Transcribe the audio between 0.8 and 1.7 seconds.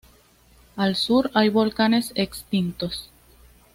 sur hay